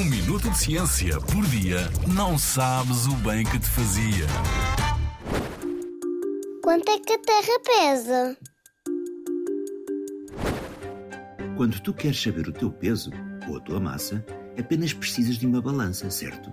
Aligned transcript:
Um 0.00 0.04
minuto 0.06 0.48
de 0.48 0.56
ciência 0.56 1.20
por 1.20 1.44
dia 1.48 1.80
não 2.14 2.38
sabes 2.38 3.06
o 3.06 3.14
bem 3.16 3.44
que 3.44 3.58
te 3.58 3.68
fazia. 3.68 4.26
Quanto 6.62 6.90
é 6.90 6.98
que 6.98 7.12
a 7.12 7.18
Terra 7.18 7.60
pesa? 7.62 8.36
Quando 11.54 11.78
tu 11.80 11.92
queres 11.92 12.18
saber 12.18 12.48
o 12.48 12.52
teu 12.52 12.70
peso 12.70 13.10
ou 13.46 13.58
a 13.58 13.60
tua 13.60 13.78
massa, 13.78 14.24
apenas 14.58 14.94
precisas 14.94 15.36
de 15.36 15.46
uma 15.46 15.60
balança, 15.60 16.10
certo? 16.10 16.50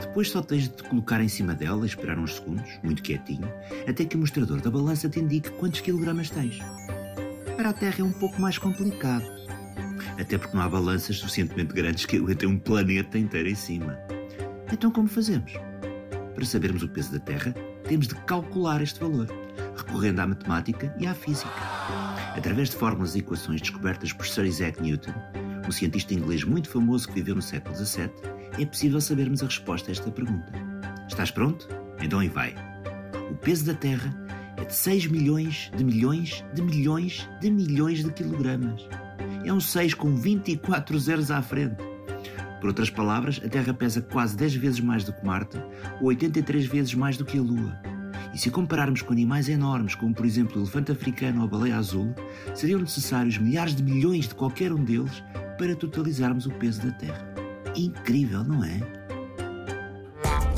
Depois 0.00 0.30
só 0.30 0.40
tens 0.40 0.62
de 0.62 0.70
te 0.70 0.82
colocar 0.84 1.20
em 1.20 1.28
cima 1.28 1.54
dela 1.54 1.84
e 1.84 1.86
esperar 1.86 2.18
uns 2.18 2.36
segundos, 2.36 2.80
muito 2.82 3.02
quietinho, 3.02 3.52
até 3.86 4.06
que 4.06 4.16
o 4.16 4.20
mostrador 4.20 4.58
da 4.58 4.70
balança 4.70 5.06
te 5.06 5.20
indique 5.20 5.50
quantos 5.50 5.82
quilogramas 5.82 6.30
tens. 6.30 6.58
Para 7.58 7.68
a 7.68 7.74
Terra 7.74 7.96
é 7.98 8.04
um 8.04 8.12
pouco 8.12 8.40
mais 8.40 8.56
complicado. 8.56 9.38
Até 10.20 10.36
porque 10.36 10.54
não 10.54 10.62
há 10.62 10.68
balanças 10.68 11.16
suficientemente 11.16 11.72
grandes 11.72 12.04
que 12.04 12.18
aguentem 12.18 12.46
um 12.46 12.58
planeta 12.58 13.18
inteiro 13.18 13.48
em 13.48 13.54
cima. 13.54 13.98
Então 14.70 14.90
como 14.90 15.08
fazemos? 15.08 15.52
Para 16.34 16.44
sabermos 16.44 16.82
o 16.82 16.88
peso 16.88 17.12
da 17.12 17.18
Terra, 17.18 17.54
temos 17.88 18.06
de 18.06 18.14
calcular 18.14 18.82
este 18.82 19.00
valor, 19.00 19.26
recorrendo 19.74 20.20
à 20.20 20.26
matemática 20.26 20.94
e 20.98 21.06
à 21.06 21.14
física. 21.14 21.50
Através 22.36 22.68
de 22.68 22.76
fórmulas 22.76 23.14
e 23.14 23.20
equações 23.20 23.62
descobertas 23.62 24.12
por 24.12 24.26
Sir 24.26 24.44
Isaac 24.44 24.80
Newton, 24.82 25.14
um 25.66 25.72
cientista 25.72 26.12
inglês 26.12 26.44
muito 26.44 26.68
famoso 26.68 27.08
que 27.08 27.14
viveu 27.14 27.34
no 27.34 27.42
século 27.42 27.74
XVII, 27.74 28.10
é 28.58 28.66
possível 28.66 29.00
sabermos 29.00 29.42
a 29.42 29.46
resposta 29.46 29.90
a 29.90 29.92
esta 29.92 30.10
pergunta. 30.10 30.52
Estás 31.08 31.30
pronto? 31.30 31.66
Então 32.00 32.18
aí 32.18 32.28
vai. 32.28 32.54
O 33.30 33.34
peso 33.36 33.64
da 33.64 33.74
Terra 33.74 34.14
é 34.60 34.64
de 34.64 34.74
6 34.74 35.06
milhões 35.06 35.70
de 35.74 35.82
milhões 35.82 36.44
de 36.52 36.60
milhões 36.60 37.28
de 37.40 37.50
milhões 37.50 38.04
de 38.04 38.12
quilogramas. 38.12 38.86
É 39.44 39.52
um 39.52 39.60
6 39.60 39.94
com 39.94 40.14
24 40.14 40.98
zeros 40.98 41.30
à 41.30 41.40
frente. 41.40 41.76
Por 42.60 42.68
outras 42.68 42.90
palavras, 42.90 43.40
a 43.42 43.48
Terra 43.48 43.72
pesa 43.72 44.02
quase 44.02 44.36
10 44.36 44.54
vezes 44.56 44.80
mais 44.80 45.02
do 45.02 45.14
que 45.14 45.24
Marte 45.24 45.56
ou 45.98 46.08
83 46.08 46.66
vezes 46.66 46.94
mais 46.94 47.16
do 47.16 47.24
que 47.24 47.38
a 47.38 47.42
Lua. 47.42 47.80
E 48.34 48.38
se 48.38 48.50
compararmos 48.50 49.00
com 49.00 49.12
animais 49.12 49.48
enormes, 49.48 49.94
como 49.94 50.14
por 50.14 50.26
exemplo 50.26 50.58
o 50.58 50.60
elefante 50.62 50.92
africano 50.92 51.40
ou 51.40 51.46
a 51.46 51.48
baleia 51.48 51.78
azul, 51.78 52.14
seriam 52.54 52.80
necessários 52.80 53.38
milhares 53.38 53.74
de 53.74 53.82
milhões 53.82 54.28
de 54.28 54.34
qualquer 54.34 54.72
um 54.72 54.84
deles 54.84 55.24
para 55.56 55.74
totalizarmos 55.74 56.44
o 56.44 56.50
peso 56.50 56.82
da 56.82 56.92
Terra. 56.92 57.34
Incrível, 57.74 58.44
não 58.44 58.62
é? 58.62 58.99